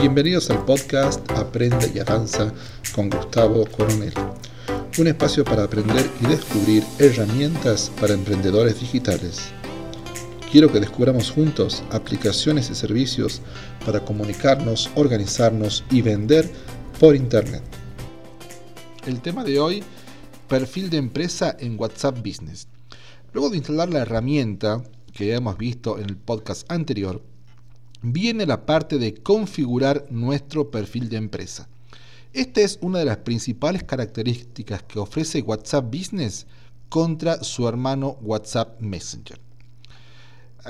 Bienvenidos 0.00 0.48
al 0.48 0.64
podcast 0.64 1.30
Aprende 1.32 1.92
y 1.94 1.98
Avanza 1.98 2.54
con 2.94 3.10
Gustavo 3.10 3.66
Coronel, 3.66 4.14
un 4.98 5.06
espacio 5.06 5.44
para 5.44 5.64
aprender 5.64 6.08
y 6.22 6.26
descubrir 6.26 6.82
herramientas 6.98 7.92
para 8.00 8.14
emprendedores 8.14 8.80
digitales. 8.80 9.52
Quiero 10.50 10.72
que 10.72 10.80
descubramos 10.80 11.30
juntos 11.30 11.84
aplicaciones 11.90 12.70
y 12.70 12.74
servicios 12.76 13.42
para 13.84 14.02
comunicarnos, 14.02 14.88
organizarnos 14.94 15.84
y 15.90 16.00
vender 16.00 16.50
por 16.98 17.14
Internet. 17.14 17.62
El 19.06 19.20
tema 19.20 19.44
de 19.44 19.60
hoy, 19.60 19.84
perfil 20.48 20.88
de 20.88 20.96
empresa 20.96 21.54
en 21.58 21.78
WhatsApp 21.78 22.16
Business. 22.26 22.68
Luego 23.34 23.50
de 23.50 23.58
instalar 23.58 23.90
la 23.90 24.00
herramienta 24.00 24.82
que 25.12 25.34
hemos 25.34 25.58
visto 25.58 25.98
en 25.98 26.06
el 26.06 26.16
podcast 26.16 26.64
anterior, 26.72 27.22
viene 28.02 28.46
la 28.46 28.66
parte 28.66 28.98
de 28.98 29.14
configurar 29.14 30.06
nuestro 30.10 30.70
perfil 30.70 31.08
de 31.08 31.16
empresa. 31.16 31.68
Esta 32.32 32.60
es 32.60 32.78
una 32.80 33.00
de 33.00 33.04
las 33.04 33.18
principales 33.18 33.82
características 33.82 34.82
que 34.84 34.98
ofrece 34.98 35.42
WhatsApp 35.42 35.86
Business 35.86 36.46
contra 36.88 37.42
su 37.42 37.66
hermano 37.68 38.18
WhatsApp 38.20 38.80
Messenger. 38.80 39.40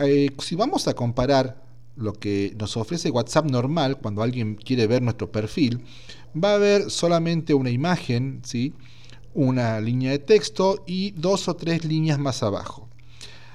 Eh, 0.01 0.31
si 0.39 0.55
vamos 0.55 0.89
a 0.89 0.95
comparar 0.95 1.63
lo 1.97 2.15
que 2.15 2.55
nos 2.59 2.77
ofrece 2.77 3.11
WhatsApp 3.11 3.51
normal, 3.51 3.99
cuando 3.99 4.23
alguien 4.23 4.55
quiere 4.55 4.87
ver 4.87 5.03
nuestro 5.03 5.31
perfil, 5.31 5.85
va 6.33 6.55
a 6.55 6.59
ver 6.59 6.91
solamente 6.91 7.53
una 7.53 7.71
imagen, 7.71 8.41
¿sí? 8.45 8.73
una 9.35 9.81
línea 9.81 10.11
de 10.11 10.19
texto 10.19 10.83
y 10.87 11.13
dos 11.13 11.49
o 11.49 11.55
tres 11.55 11.85
líneas 11.85 12.19
más 12.19 12.43
abajo. 12.43 12.89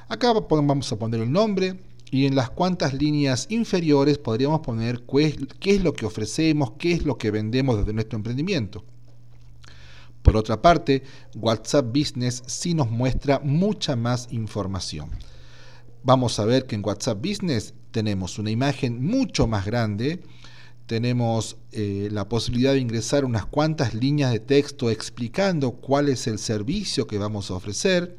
Acá 0.07 0.31
vamos 0.33 0.91
a 0.91 0.95
poner 0.97 1.21
el 1.21 1.31
nombre, 1.31 1.79
y 2.15 2.25
en 2.25 2.33
las 2.33 2.49
cuantas 2.49 2.93
líneas 2.93 3.45
inferiores 3.49 4.19
podríamos 4.19 4.61
poner 4.61 5.03
qué 5.03 5.75
es 5.75 5.83
lo 5.83 5.91
que 5.91 6.05
ofrecemos, 6.05 6.71
qué 6.79 6.93
es 6.93 7.03
lo 7.03 7.17
que 7.17 7.29
vendemos 7.29 7.77
desde 7.77 7.91
nuestro 7.91 8.15
emprendimiento. 8.15 8.85
Por 10.21 10.37
otra 10.37 10.61
parte, 10.61 11.03
WhatsApp 11.35 11.87
Business 11.87 12.41
sí 12.45 12.73
nos 12.73 12.89
muestra 12.89 13.41
mucha 13.43 13.97
más 13.97 14.29
información. 14.31 15.09
Vamos 16.03 16.39
a 16.39 16.45
ver 16.45 16.67
que 16.67 16.75
en 16.75 16.85
WhatsApp 16.85 17.19
Business 17.19 17.73
tenemos 17.91 18.39
una 18.39 18.49
imagen 18.49 19.05
mucho 19.05 19.45
más 19.45 19.65
grande, 19.65 20.23
tenemos 20.85 21.57
eh, 21.73 22.07
la 22.13 22.29
posibilidad 22.29 22.71
de 22.71 22.79
ingresar 22.79 23.25
unas 23.25 23.45
cuantas 23.45 23.93
líneas 23.93 24.31
de 24.31 24.39
texto 24.39 24.89
explicando 24.89 25.71
cuál 25.73 26.07
es 26.07 26.27
el 26.27 26.39
servicio 26.39 27.07
que 27.07 27.17
vamos 27.17 27.51
a 27.51 27.55
ofrecer, 27.55 28.15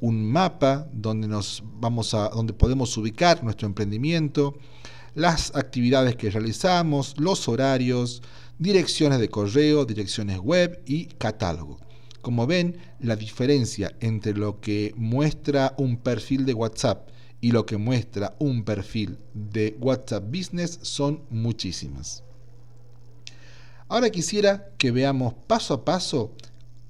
un 0.00 0.24
mapa 0.30 0.88
donde, 0.92 1.28
nos 1.28 1.62
vamos 1.64 2.14
a, 2.14 2.28
donde 2.28 2.52
podemos 2.52 2.96
ubicar 2.96 3.42
nuestro 3.42 3.66
emprendimiento, 3.66 4.58
las 5.14 5.54
actividades 5.54 6.16
que 6.16 6.30
realizamos, 6.30 7.14
los 7.18 7.48
horarios, 7.48 8.22
direcciones 8.58 9.18
de 9.18 9.28
correo, 9.28 9.84
direcciones 9.84 10.38
web 10.38 10.82
y 10.86 11.06
catálogo. 11.06 11.78
Como 12.20 12.46
ven, 12.46 12.76
la 13.00 13.16
diferencia 13.16 13.96
entre 14.00 14.34
lo 14.34 14.60
que 14.60 14.92
muestra 14.96 15.74
un 15.78 15.96
perfil 15.96 16.44
de 16.44 16.54
WhatsApp 16.54 17.08
y 17.40 17.52
lo 17.52 17.64
que 17.66 17.76
muestra 17.76 18.34
un 18.38 18.64
perfil 18.64 19.18
de 19.32 19.76
WhatsApp 19.80 20.24
Business 20.28 20.78
son 20.82 21.22
muchísimas. 21.30 22.24
Ahora 23.88 24.10
quisiera 24.10 24.72
que 24.78 24.90
veamos 24.90 25.34
paso 25.46 25.74
a 25.74 25.84
paso 25.84 26.34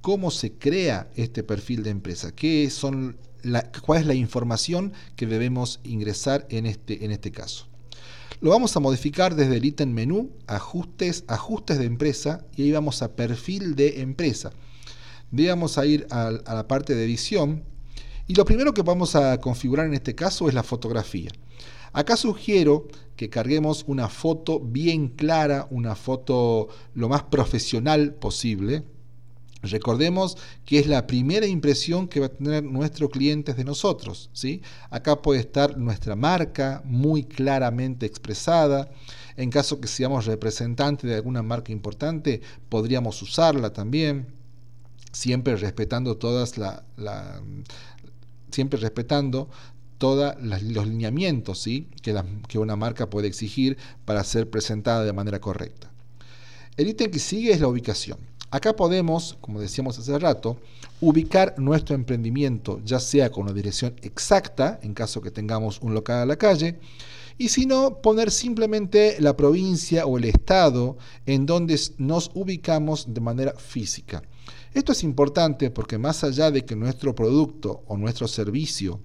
cómo 0.07 0.31
se 0.31 0.53
crea 0.53 1.11
este 1.17 1.43
perfil 1.43 1.83
de 1.83 1.89
empresa, 1.89 2.33
qué 2.33 2.69
son 2.69 3.17
cuál 3.85 3.99
es 3.99 4.07
la 4.07 4.13
información 4.13 4.93
que 5.17 5.25
debemos 5.25 5.81
ingresar 5.83 6.47
en 6.49 6.65
este, 6.65 7.03
en 7.03 7.11
este 7.11 7.33
caso. 7.33 7.67
Lo 8.39 8.51
vamos 8.51 8.73
a 8.77 8.79
modificar 8.79 9.35
desde 9.35 9.57
el 9.57 9.65
ítem 9.65 9.91
menú, 9.91 10.31
ajustes, 10.47 11.25
ajustes 11.27 11.77
de 11.77 11.83
empresa, 11.83 12.45
y 12.55 12.61
ahí 12.61 12.71
vamos 12.71 13.01
a 13.01 13.17
perfil 13.17 13.75
de 13.75 13.99
empresa. 13.99 14.53
Vamos 15.29 15.77
a 15.77 15.85
ir 15.85 16.07
a, 16.09 16.27
a 16.27 16.55
la 16.55 16.69
parte 16.69 16.95
de 16.95 17.03
edición, 17.03 17.65
y 18.27 18.35
lo 18.35 18.45
primero 18.45 18.73
que 18.73 18.83
vamos 18.83 19.13
a 19.17 19.41
configurar 19.41 19.87
en 19.87 19.93
este 19.93 20.15
caso 20.15 20.47
es 20.47 20.53
la 20.53 20.63
fotografía. 20.63 21.31
Acá 21.91 22.15
sugiero 22.15 22.87
que 23.17 23.29
carguemos 23.29 23.83
una 23.87 24.07
foto 24.07 24.61
bien 24.61 25.09
clara, 25.09 25.67
una 25.69 25.95
foto 25.95 26.69
lo 26.93 27.09
más 27.09 27.23
profesional 27.23 28.13
posible, 28.13 28.85
Recordemos 29.71 30.37
que 30.65 30.79
es 30.79 30.87
la 30.87 31.07
primera 31.07 31.45
impresión 31.45 32.07
que 32.07 32.19
va 32.19 32.27
a 32.27 32.29
tener 32.29 32.63
nuestro 32.63 33.09
cliente 33.09 33.53
de 33.53 33.63
nosotros. 33.63 34.29
¿sí? 34.33 34.61
Acá 34.89 35.21
puede 35.21 35.39
estar 35.39 35.77
nuestra 35.77 36.15
marca 36.15 36.81
muy 36.85 37.23
claramente 37.23 38.05
expresada. 38.05 38.89
En 39.35 39.49
caso 39.49 39.79
que 39.79 39.87
seamos 39.87 40.25
representantes 40.25 41.09
de 41.09 41.15
alguna 41.15 41.43
marca 41.43 41.71
importante, 41.71 42.41
podríamos 42.69 43.21
usarla 43.21 43.71
también, 43.71 44.27
siempre 45.11 45.55
respetando 45.55 46.17
todas 46.17 46.57
la, 46.57 46.83
siempre 48.51 48.79
respetando 48.79 49.49
todos 49.97 50.35
los 50.41 50.87
lineamientos 50.87 51.59
¿sí? 51.59 51.89
que, 52.01 52.19
que 52.47 52.59
una 52.59 52.75
marca 52.75 53.09
puede 53.09 53.27
exigir 53.27 53.77
para 54.05 54.23
ser 54.23 54.49
presentada 54.49 55.03
de 55.03 55.13
manera 55.13 55.39
correcta. 55.39 55.91
El 56.77 56.87
ítem 56.87 57.09
que 57.09 57.19
sigue 57.19 57.51
es 57.51 57.59
la 57.59 57.67
ubicación. 57.67 58.19
Acá 58.49 58.75
podemos, 58.75 59.37
como 59.41 59.59
decíamos 59.59 59.99
hace 59.99 60.17
rato, 60.17 60.57
ubicar 61.01 61.55
nuestro 61.57 61.95
emprendimiento, 61.95 62.79
ya 62.85 62.99
sea 62.99 63.29
con 63.29 63.43
una 63.43 63.53
dirección 63.53 63.95
exacta, 64.01 64.79
en 64.83 64.93
caso 64.93 65.21
que 65.21 65.31
tengamos 65.31 65.81
un 65.81 65.93
local 65.93 66.19
a 66.19 66.25
la 66.25 66.37
calle, 66.37 66.79
y 67.37 67.49
si 67.49 67.65
no, 67.65 68.01
poner 68.01 68.31
simplemente 68.31 69.17
la 69.19 69.35
provincia 69.35 70.05
o 70.05 70.17
el 70.17 70.23
estado 70.23 70.97
en 71.25 71.45
donde 71.45 71.79
nos 71.97 72.31
ubicamos 72.33 73.13
de 73.13 73.21
manera 73.21 73.53
física. 73.53 74.23
Esto 74.73 74.93
es 74.93 75.03
importante 75.03 75.69
porque 75.69 75.97
más 75.97 76.23
allá 76.23 76.49
de 76.49 76.63
que 76.63 76.75
nuestro 76.75 77.13
producto 77.13 77.83
o 77.85 77.97
nuestro 77.97 78.27
servicio 78.27 79.01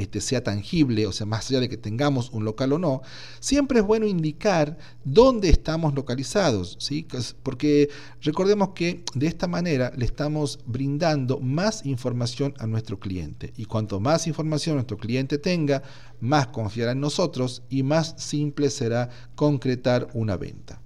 este, 0.00 0.20
sea 0.20 0.42
tangible, 0.42 1.06
o 1.06 1.12
sea, 1.12 1.26
más 1.26 1.50
allá 1.50 1.60
de 1.60 1.68
que 1.68 1.76
tengamos 1.76 2.30
un 2.30 2.44
local 2.44 2.72
o 2.72 2.78
no, 2.78 3.02
siempre 3.38 3.80
es 3.80 3.86
bueno 3.86 4.06
indicar 4.06 4.78
dónde 5.04 5.48
estamos 5.48 5.94
localizados, 5.94 6.76
¿sí? 6.80 7.06
porque 7.42 7.90
recordemos 8.22 8.70
que 8.70 9.04
de 9.14 9.26
esta 9.26 9.46
manera 9.46 9.92
le 9.96 10.04
estamos 10.04 10.60
brindando 10.66 11.38
más 11.38 11.84
información 11.86 12.54
a 12.58 12.66
nuestro 12.66 12.98
cliente 12.98 13.52
y 13.56 13.64
cuanto 13.64 14.00
más 14.00 14.26
información 14.26 14.76
nuestro 14.76 14.96
cliente 14.96 15.38
tenga, 15.38 15.82
más 16.20 16.48
confiará 16.48 16.92
en 16.92 17.00
nosotros 17.00 17.62
y 17.68 17.82
más 17.82 18.14
simple 18.18 18.70
será 18.70 19.10
concretar 19.34 20.08
una 20.14 20.36
venta. 20.36 20.80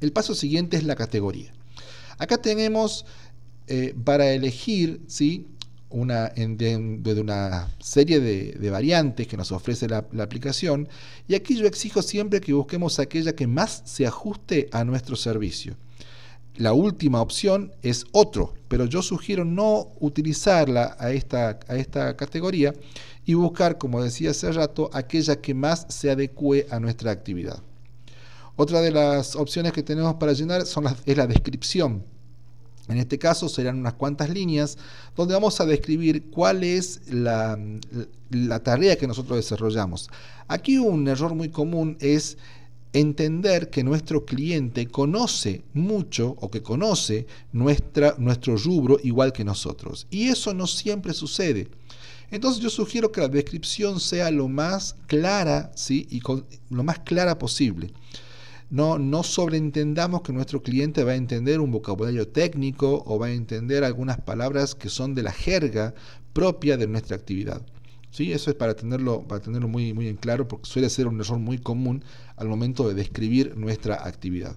El 0.00 0.12
paso 0.12 0.34
siguiente 0.34 0.76
es 0.76 0.84
la 0.84 0.94
categoría. 0.94 1.52
Acá 2.18 2.38
tenemos 2.38 3.04
eh, 3.68 3.94
para 4.04 4.30
elegir, 4.30 5.00
¿sí? 5.08 5.48
Una, 5.90 6.28
de, 6.28 7.20
una 7.20 7.68
serie 7.78 8.20
de, 8.20 8.70
variantes 8.70 9.26
que 9.26 9.36
nos 9.36 9.52
ofrece 9.52 9.88
la, 9.88 9.98
aplicación 10.20 10.88
y 11.28 11.34
aquí 11.34 11.56
yo 11.56 11.66
exijo 11.66 12.02
siempre 12.02 12.40
que 12.40 12.52
busquemos 12.52 12.98
aquella 12.98 13.34
que 13.34 13.46
más 13.46 13.82
se 13.84 14.06
ajuste 14.06 14.68
a 14.72 14.84
nuestro 14.84 15.16
servicio. 15.16 15.76
La 16.56 16.72
última 16.72 17.20
opción 17.20 17.72
es 17.82 18.06
otro, 18.12 18.54
pero 18.68 18.86
yo 18.86 19.02
sugiero 19.02 19.44
no 19.44 19.88
utilizarla 20.00 20.96
a 20.98 21.12
esta, 21.12 21.60
a 21.68 21.76
esta 21.76 22.16
categoría 22.16 22.72
y 23.26 23.34
buscar, 23.34 23.76
como 23.76 24.02
decía 24.02 24.30
hace 24.30 24.50
rato, 24.52 24.88
aquella 24.94 25.36
que 25.40 25.52
más 25.52 25.86
se 25.90 26.10
adecue 26.10 26.66
a 26.70 26.80
nuestra 26.80 27.10
actividad. 27.10 27.62
Otra 28.56 28.80
de 28.80 28.90
las 28.90 29.36
opciones 29.36 29.72
que 29.72 29.82
tenemos 29.82 30.14
para 30.14 30.32
llenar 30.32 30.64
son 30.64 30.86
es 31.04 31.16
la 31.16 31.26
descripción 31.26 32.02
en 32.88 32.98
este 32.98 33.18
caso 33.18 33.48
serán 33.48 33.78
unas 33.78 33.94
cuantas 33.94 34.30
líneas 34.30 34.78
donde 35.16 35.34
vamos 35.34 35.60
a 35.60 35.66
describir 35.66 36.30
cuál 36.30 36.62
es 36.62 37.02
la, 37.08 37.58
tarea 38.62 38.96
que 38.96 39.06
nosotros 39.06 39.36
desarrollamos. 39.36 40.08
Aquí 40.48 40.78
un 40.78 41.06
error 41.08 41.34
muy 41.34 41.48
común 41.48 41.96
es 42.00 42.38
entender 42.92 43.68
que 43.70 43.84
nuestro 43.84 44.24
cliente 44.24 44.86
conoce 44.86 45.64
mucho 45.74 46.36
o 46.40 46.50
que 46.50 46.62
conoce 46.62 47.26
nuestra, 47.52 48.14
nuestro 48.18 48.56
rubro 48.56 48.98
igual 49.02 49.32
que 49.32 49.44
nosotros. 49.44 50.06
Y 50.10 50.28
eso 50.28 50.54
no 50.54 50.66
siempre 50.66 51.12
sucede. 51.12 51.68
Entonces 52.30 52.62
yo 52.62 52.70
sugiero 52.70 53.12
que 53.12 53.20
la 53.20 53.28
descripción 53.28 54.00
sea 54.00 54.30
lo 54.30 54.48
más 54.48 54.96
clara 55.06 55.70
¿sí? 55.74 56.06
y 56.10 56.20
lo 56.70 56.82
más 56.82 57.00
clara 57.00 57.38
posible. 57.38 57.92
No, 58.68 58.98
no 58.98 59.22
sobreentendamos 59.22 60.22
que 60.22 60.32
nuestro 60.32 60.62
cliente 60.62 61.04
va 61.04 61.12
a 61.12 61.16
entender 61.16 61.60
un 61.60 61.70
vocabulario 61.70 62.26
técnico 62.26 63.04
o 63.06 63.18
va 63.18 63.26
a 63.26 63.32
entender 63.32 63.84
algunas 63.84 64.20
palabras 64.20 64.74
que 64.74 64.88
son 64.88 65.14
de 65.14 65.22
la 65.22 65.32
jerga 65.32 65.94
propia 66.32 66.76
de 66.76 66.88
nuestra 66.88 67.16
actividad. 67.16 67.62
¿Sí? 68.10 68.32
Eso 68.32 68.50
es 68.50 68.56
para 68.56 68.74
tenerlo, 68.74 69.22
para 69.22 69.40
tenerlo 69.40 69.68
muy, 69.68 69.92
muy 69.92 70.08
en 70.08 70.16
claro 70.16 70.48
porque 70.48 70.68
suele 70.68 70.90
ser 70.90 71.06
un 71.06 71.20
error 71.20 71.38
muy 71.38 71.58
común 71.58 72.02
al 72.36 72.48
momento 72.48 72.88
de 72.88 72.94
describir 72.94 73.56
nuestra 73.56 74.06
actividad. 74.06 74.56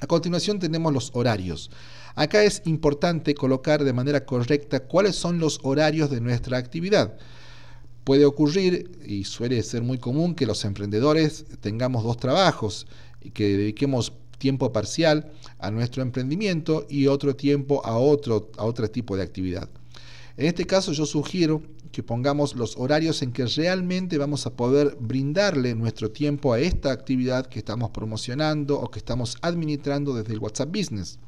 A 0.00 0.06
continuación 0.06 0.58
tenemos 0.58 0.92
los 0.92 1.10
horarios. 1.14 1.70
Acá 2.14 2.42
es 2.42 2.62
importante 2.64 3.34
colocar 3.34 3.84
de 3.84 3.92
manera 3.92 4.24
correcta 4.24 4.80
cuáles 4.80 5.16
son 5.16 5.38
los 5.38 5.60
horarios 5.62 6.10
de 6.10 6.20
nuestra 6.20 6.58
actividad. 6.58 7.16
Puede 8.04 8.24
ocurrir, 8.24 8.90
y 9.06 9.24
suele 9.24 9.62
ser 9.62 9.82
muy 9.82 9.98
común, 9.98 10.34
que 10.34 10.46
los 10.46 10.64
emprendedores 10.64 11.44
tengamos 11.60 12.02
dos 12.04 12.16
trabajos 12.16 12.86
y 13.20 13.30
que 13.30 13.56
dediquemos 13.56 14.12
tiempo 14.38 14.72
parcial 14.72 15.30
a 15.60 15.70
nuestro 15.70 16.02
emprendimiento 16.02 16.84
y 16.88 17.06
otro 17.06 17.36
tiempo 17.36 17.80
a 17.86 17.96
otro, 17.96 18.50
a 18.58 18.64
otro 18.64 18.90
tipo 18.90 19.16
de 19.16 19.22
actividad. 19.22 19.68
En 20.36 20.46
este 20.46 20.66
caso 20.66 20.92
yo 20.92 21.06
sugiero 21.06 21.62
que 21.92 22.02
pongamos 22.02 22.56
los 22.56 22.76
horarios 22.76 23.22
en 23.22 23.32
que 23.32 23.46
realmente 23.46 24.18
vamos 24.18 24.46
a 24.46 24.54
poder 24.56 24.96
brindarle 24.98 25.74
nuestro 25.74 26.10
tiempo 26.10 26.52
a 26.52 26.58
esta 26.58 26.90
actividad 26.90 27.46
que 27.46 27.60
estamos 27.60 27.90
promocionando 27.90 28.80
o 28.80 28.90
que 28.90 28.98
estamos 28.98 29.36
administrando 29.42 30.14
desde 30.14 30.32
el 30.32 30.40
WhatsApp 30.40 30.74
Business. 30.74 31.18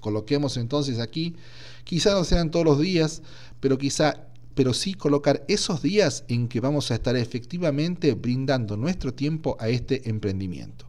Coloquemos 0.00 0.56
entonces 0.56 0.98
aquí, 0.98 1.36
quizá 1.84 2.12
no 2.12 2.24
sean 2.24 2.50
todos 2.50 2.66
los 2.66 2.80
días, 2.80 3.22
pero 3.60 3.78
quizá 3.78 4.25
pero 4.56 4.72
sí 4.72 4.94
colocar 4.94 5.44
esos 5.48 5.82
días 5.82 6.24
en 6.28 6.48
que 6.48 6.60
vamos 6.60 6.90
a 6.90 6.94
estar 6.94 7.14
efectivamente 7.14 8.14
brindando 8.14 8.78
nuestro 8.78 9.12
tiempo 9.12 9.56
a 9.60 9.68
este 9.68 10.08
emprendimiento. 10.08 10.86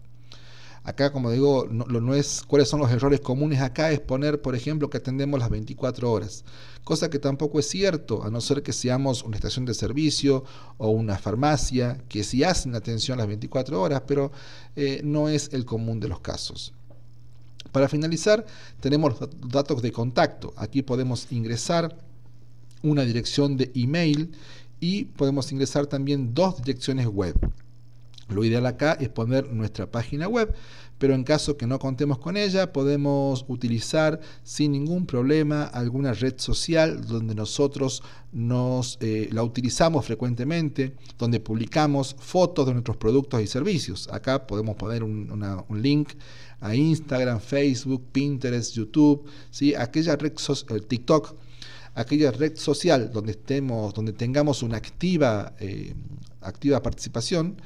Acá, 0.85 1.11
como 1.11 1.29
digo, 1.31 1.67
no, 1.69 1.83
no, 1.83 2.15
es 2.15 2.43
cuáles 2.47 2.69
son 2.69 2.79
los 2.79 2.89
errores 2.89 3.19
comunes 3.19 3.59
acá, 3.59 3.91
es 3.91 3.99
poner, 3.99 4.41
por 4.41 4.55
ejemplo, 4.55 4.89
que 4.89 4.95
atendemos 4.95 5.37
las 5.37 5.49
24 5.49 6.09
horas, 6.09 6.45
cosa 6.85 7.09
que 7.09 7.19
tampoco 7.19 7.59
es 7.59 7.67
cierto, 7.67 8.23
a 8.23 8.29
no 8.29 8.39
ser 8.39 8.63
que 8.63 8.71
seamos 8.71 9.21
una 9.23 9.35
estación 9.35 9.65
de 9.65 9.73
servicio 9.73 10.45
o 10.77 10.89
una 10.89 11.17
farmacia, 11.17 11.97
que 12.07 12.23
sí 12.23 12.45
hacen 12.45 12.73
atención 12.73 13.17
las 13.17 13.27
24 13.27 13.81
horas, 13.81 14.03
pero 14.07 14.31
eh, 14.77 15.01
no 15.03 15.27
es 15.27 15.49
el 15.51 15.65
común 15.65 15.99
de 15.99 16.07
los 16.07 16.21
casos. 16.21 16.73
Para 17.73 17.89
finalizar, 17.89 18.45
tenemos 18.79 19.15
datos 19.45 19.81
de 19.81 19.91
contacto. 19.91 20.53
Aquí 20.55 20.83
podemos 20.83 21.29
ingresar 21.33 22.06
una 22.83 23.03
dirección 23.03 23.57
de 23.57 23.71
email 23.75 24.31
y 24.79 25.05
podemos 25.05 25.51
ingresar 25.51 25.87
también 25.87 26.33
dos 26.33 26.61
direcciones 26.61 27.07
web. 27.07 27.35
Lo 28.29 28.43
ideal 28.43 28.65
acá 28.65 28.97
es 28.99 29.07
poner 29.07 29.51
nuestra 29.53 29.89
página 29.89 30.27
web, 30.27 30.53
pero 30.97 31.13
en 31.13 31.23
caso 31.23 31.55
que 31.55 31.65
no 31.65 31.79
contemos 31.79 32.17
con 32.17 32.35
ella, 32.35 32.73
podemos 32.73 33.45
utilizar 33.47 34.19
sin 34.43 34.73
ningún 34.73 35.05
problema 35.05 35.63
alguna 35.63 36.11
red 36.13 36.33
social 36.37 37.05
donde 37.05 37.35
nosotros 37.35 38.03
nos 38.33 38.97
eh, 38.99 39.29
la 39.31 39.43
utilizamos 39.43 40.05
frecuentemente, 40.05 40.93
donde 41.17 41.39
publicamos 41.39 42.17
fotos 42.19 42.65
de 42.65 42.73
nuestros 42.73 42.97
productos 42.97 43.41
y 43.41 43.47
servicios. 43.47 44.09
Acá 44.11 44.45
podemos 44.45 44.75
poner 44.75 45.03
un, 45.03 45.27
link 45.81 46.09
a 46.59 46.75
Instagram, 46.75 47.39
Facebook, 47.39 48.03
Pinterest, 48.11 48.73
YouTube, 48.73 49.25
¿sí? 49.51 49.73
aquella 49.73 50.17
red 50.17 50.33
social, 50.35 50.83
TikTok 50.85 51.46
aquella 51.97 52.31
red 52.31 52.55
social 52.57 53.11
donde 53.11 53.31
estemos, 53.31 53.93
donde 53.93 54.13
tengamos 54.13 54.61
una 54.61 54.77
activa, 54.77 55.55
eh, 55.59 55.95
activa 56.41 56.81
participación, 56.83 57.59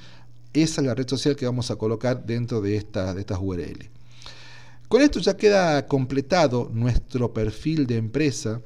esa 0.53 0.81
es 0.81 0.87
la 0.87 0.95
red 0.95 1.07
social 1.07 1.35
que 1.35 1.45
vamos 1.45 1.69
a 1.69 1.75
colocar 1.75 2.25
dentro 2.25 2.61
de, 2.61 2.77
esta, 2.77 3.13
de 3.13 3.21
estas 3.21 3.39
URL. 3.41 3.89
Con 4.87 5.01
esto 5.01 5.19
ya 5.19 5.35
queda 5.35 5.85
completado 5.85 6.69
nuestro 6.73 7.33
perfil 7.33 7.87
de 7.87 7.97
empresa, 7.97 8.61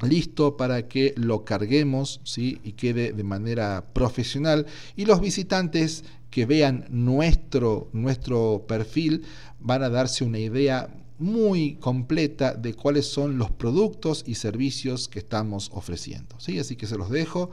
listo 0.00 0.56
para 0.56 0.88
que 0.88 1.12
lo 1.16 1.44
carguemos 1.44 2.20
¿sí? 2.24 2.58
y 2.64 2.72
quede 2.72 3.12
de 3.12 3.24
manera 3.24 3.84
profesional 3.92 4.66
y 4.96 5.04
los 5.04 5.20
visitantes 5.20 6.04
que 6.30 6.46
vean 6.46 6.86
nuestro, 6.88 7.88
nuestro 7.92 8.64
perfil 8.66 9.24
van 9.58 9.82
a 9.82 9.88
darse 9.90 10.24
una 10.24 10.38
idea 10.38 10.88
muy 11.18 11.76
completa 11.76 12.54
de 12.54 12.74
cuáles 12.74 13.06
son 13.06 13.38
los 13.38 13.50
productos 13.50 14.24
y 14.26 14.36
servicios 14.36 15.08
que 15.08 15.18
estamos 15.18 15.70
ofreciendo. 15.72 16.38
¿sí? 16.38 16.58
Así 16.58 16.76
que 16.76 16.86
se 16.86 16.96
los 16.96 17.10
dejo 17.10 17.50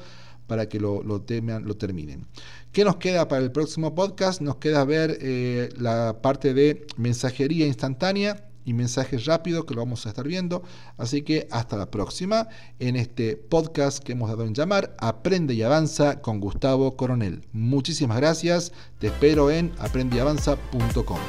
para 0.47 0.69
que 0.69 0.79
lo, 0.79 1.03
lo, 1.03 1.23
lo 1.59 1.77
terminen. 1.77 2.27
¿Qué 2.71 2.83
nos 2.83 2.97
queda 2.97 3.27
para 3.27 3.44
el 3.44 3.51
próximo 3.51 3.95
podcast? 3.95 4.41
Nos 4.41 4.57
queda 4.57 4.85
ver 4.85 5.17
eh, 5.21 5.69
la 5.77 6.21
parte 6.21 6.53
de 6.53 6.85
mensajería 6.97 7.65
instantánea 7.65 8.50
y 8.65 8.73
mensajes 8.73 9.25
rápidos 9.25 9.65
que 9.65 9.75
lo 9.75 9.81
vamos 9.81 10.06
a 10.06 10.09
estar 10.09 10.27
viendo. 10.27 10.63
Así 10.97 11.21
que 11.21 11.47
hasta 11.51 11.77
la 11.77 11.89
próxima 11.89 12.47
en 12.79 12.95
este 12.95 13.38
podcast 13.38 14.03
que 14.03 14.13
hemos 14.13 14.29
dado 14.29 14.44
en 14.44 14.53
llamar 14.53 14.95
Aprende 15.00 15.53
y 15.53 15.62
Avanza 15.62 16.21
con 16.21 16.39
Gustavo 16.39 16.97
Coronel. 16.97 17.45
Muchísimas 17.53 18.17
gracias. 18.17 18.73
Te 19.00 19.07
espero 19.07 19.51
en 19.51 19.71
aprendyavanza.com. 19.79 21.19